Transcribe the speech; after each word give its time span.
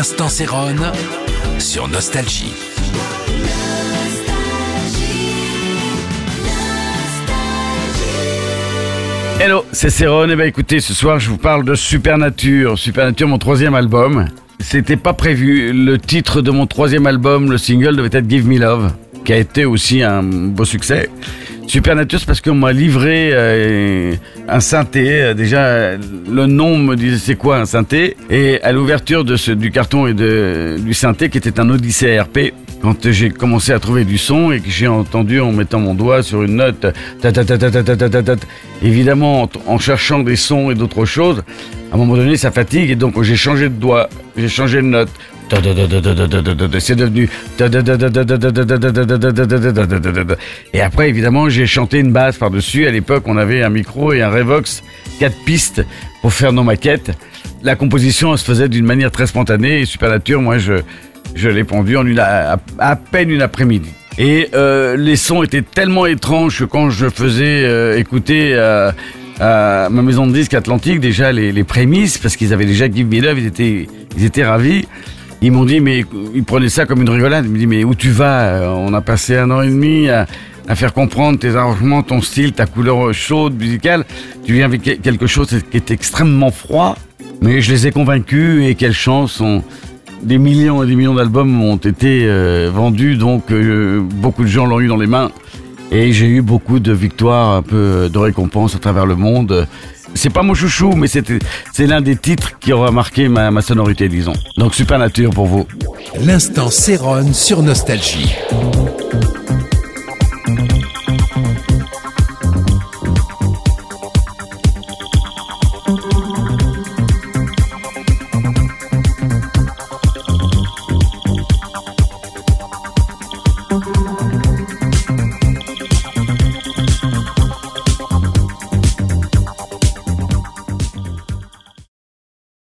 L'instant 0.00 0.30
Céronne 0.30 0.92
sur 1.58 1.86
Nostalgie. 1.86 2.54
Hello, 9.38 9.66
c'est 9.72 9.90
Céron. 9.90 10.26
Et 10.30 10.36
ben 10.36 10.48
écoutez, 10.48 10.80
ce 10.80 10.94
soir 10.94 11.18
je 11.18 11.28
vous 11.28 11.36
parle 11.36 11.66
de 11.66 11.74
Supernature. 11.74 12.78
Supernature, 12.78 13.28
mon 13.28 13.36
troisième 13.36 13.74
album. 13.74 14.24
C'était 14.58 14.96
pas 14.96 15.12
prévu. 15.12 15.70
Le 15.74 15.98
titre 15.98 16.40
de 16.40 16.50
mon 16.50 16.66
troisième 16.66 17.06
album, 17.06 17.50
le 17.50 17.58
single, 17.58 17.94
devait 17.94 18.08
être 18.10 18.30
Give 18.30 18.48
Me 18.48 18.58
Love, 18.58 18.94
qui 19.26 19.34
a 19.34 19.36
été 19.36 19.66
aussi 19.66 20.02
un 20.02 20.22
beau 20.22 20.64
succès. 20.64 21.10
Supernature, 21.70 22.18
c'est 22.18 22.26
parce 22.26 22.40
qu'on 22.40 22.56
m'a 22.56 22.72
livré 22.72 23.30
euh, 23.32 24.14
un 24.48 24.58
synthé. 24.58 25.22
Euh, 25.22 25.34
Déjà, 25.34 25.92
le 25.92 26.46
nom 26.46 26.76
me 26.76 26.96
disait 26.96 27.16
c'est 27.16 27.36
quoi 27.36 27.58
un 27.58 27.64
synthé. 27.64 28.16
Et 28.28 28.60
à 28.62 28.72
l'ouverture 28.72 29.24
du 29.24 29.70
carton 29.70 30.08
et 30.08 30.14
du 30.14 30.94
synthé, 30.94 31.28
qui 31.28 31.38
était 31.38 31.60
un 31.60 31.70
Odyssey 31.70 32.18
RP, 32.18 32.52
quand 32.82 33.08
j'ai 33.12 33.30
commencé 33.30 33.70
à 33.70 33.78
trouver 33.78 34.04
du 34.04 34.18
son 34.18 34.50
et 34.50 34.58
que 34.58 34.68
j'ai 34.68 34.88
entendu 34.88 35.38
en 35.38 35.52
mettant 35.52 35.78
mon 35.78 35.94
doigt 35.94 36.24
sur 36.24 36.42
une 36.42 36.56
note, 36.56 36.86
évidemment 38.82 39.42
en, 39.42 39.48
en 39.66 39.78
cherchant 39.78 40.18
des 40.24 40.34
sons 40.34 40.72
et 40.72 40.74
d'autres 40.74 41.04
choses, 41.04 41.44
à 41.92 41.94
un 41.94 41.98
moment 41.98 42.16
donné 42.16 42.36
ça 42.36 42.50
fatigue 42.50 42.90
et 42.90 42.96
donc 42.96 43.22
j'ai 43.22 43.36
changé 43.36 43.68
de 43.68 43.74
doigt, 43.74 44.08
j'ai 44.36 44.48
changé 44.48 44.78
de 44.78 44.86
note. 44.86 45.10
C'est 46.78 46.96
devenu. 46.96 47.28
Et 50.72 50.80
après, 50.80 51.08
évidemment, 51.08 51.48
j'ai 51.48 51.66
chanté 51.66 51.98
une 51.98 52.12
basse 52.12 52.36
par-dessus. 52.38 52.86
À 52.86 52.90
l'époque, 52.90 53.24
on 53.26 53.36
avait 53.36 53.62
un 53.62 53.70
micro 53.70 54.12
et 54.12 54.22
un 54.22 54.30
Revox, 54.30 54.82
quatre 55.18 55.36
pistes 55.44 55.84
pour 56.22 56.32
faire 56.32 56.52
nos 56.52 56.62
maquettes. 56.62 57.12
La 57.62 57.74
composition 57.76 58.36
se 58.36 58.44
faisait 58.44 58.68
d'une 58.68 58.86
manière 58.86 59.10
très 59.10 59.26
spontanée 59.26 59.80
et 59.80 59.84
Supernature, 59.86 60.40
moi, 60.40 60.58
je, 60.58 60.74
je 61.34 61.48
l'ai 61.48 61.64
pondu 61.64 61.96
en 61.96 62.06
une, 62.06 62.20
à, 62.20 62.96
peine 63.10 63.30
une 63.30 63.42
après-midi. 63.42 63.90
Et 64.18 64.48
euh, 64.54 64.96
les 64.96 65.16
sons 65.16 65.42
étaient 65.42 65.62
tellement 65.62 66.06
étranges 66.06 66.60
que 66.60 66.64
quand 66.64 66.90
je 66.90 67.08
faisais 67.08 67.64
euh, 67.64 67.98
écouter 67.98 68.52
euh, 68.54 68.92
à 69.40 69.88
ma 69.90 70.02
maison 70.02 70.26
de 70.26 70.32
disques 70.32 70.54
Atlantique 70.54 71.00
déjà 71.00 71.32
les, 71.32 71.52
les 71.52 71.64
prémices, 71.64 72.18
parce 72.18 72.36
qu'ils 72.36 72.52
avaient 72.52 72.66
déjà 72.66 72.90
Give 72.90 73.06
Me 73.06 73.20
Love, 73.20 73.38
ils 73.38 73.46
étaient, 73.46 73.88
ils 74.16 74.24
étaient 74.24 74.44
ravis. 74.44 74.86
Ils 75.42 75.52
m'ont 75.52 75.64
dit, 75.64 75.80
mais 75.80 76.04
ils 76.34 76.44
prenaient 76.44 76.68
ça 76.68 76.84
comme 76.84 77.00
une 77.00 77.10
rigolade. 77.10 77.46
Ils 77.46 77.50
me 77.50 77.58
disent, 77.58 77.66
mais 77.66 77.84
où 77.84 77.94
tu 77.94 78.10
vas 78.10 78.40
Euh, 78.40 78.68
On 78.68 78.92
a 78.92 79.00
passé 79.00 79.36
un 79.36 79.50
an 79.50 79.62
et 79.62 79.68
demi 79.68 80.08
à, 80.08 80.26
faire 80.74 80.92
comprendre 80.92 81.38
tes 81.38 81.56
arrangements, 81.56 82.02
ton 82.02 82.20
style, 82.20 82.52
ta 82.52 82.66
couleur 82.66 83.12
chaude, 83.12 83.58
musicale. 83.58 84.04
Tu 84.44 84.52
viens 84.54 84.66
avec 84.66 84.82
quelque 85.02 85.26
chose 85.26 85.48
qui 85.70 85.76
est 85.76 85.90
extrêmement 85.90 86.50
froid. 86.50 86.96
Mais 87.42 87.60
je 87.60 87.72
les 87.72 87.86
ai 87.86 87.90
convaincus 87.90 88.66
et 88.66 88.74
quelle 88.74 88.92
chance 88.92 89.42
des 90.22 90.38
millions 90.38 90.82
et 90.82 90.86
des 90.86 90.94
millions 90.94 91.14
d'albums 91.14 91.62
ont 91.62 91.76
été 91.76 92.24
euh, 92.24 92.70
vendus, 92.72 93.16
donc 93.16 93.50
euh, 93.50 94.00
beaucoup 94.02 94.42
de 94.42 94.48
gens 94.48 94.66
l'ont 94.66 94.80
eu 94.80 94.86
dans 94.86 94.98
les 94.98 95.06
mains. 95.06 95.30
Et 95.90 96.12
j'ai 96.12 96.26
eu 96.26 96.42
beaucoup 96.42 96.78
de 96.78 96.92
victoires, 96.92 97.56
un 97.56 97.62
peu 97.62 98.08
de 98.12 98.18
récompenses 98.18 98.76
à 98.76 98.78
travers 98.78 99.06
le 99.06 99.16
monde 99.16 99.66
c'est 100.14 100.30
pas 100.30 100.42
mon 100.42 100.54
chouchou, 100.54 100.92
mais 100.92 101.06
c'est 101.08 101.86
l'un 101.86 102.00
des 102.00 102.16
titres 102.16 102.58
qui 102.58 102.72
aura 102.72 102.90
marqué 102.90 103.28
ma, 103.28 103.50
ma 103.50 103.62
sonorité, 103.62 104.08
disons. 104.08 104.34
Donc 104.56 104.74
super 104.74 104.98
nature 104.98 105.30
pour 105.30 105.46
vous. 105.46 105.66
L'instant 106.24 106.70
Céron 106.70 107.32
sur 107.32 107.62
Nostalgie. 107.62 108.34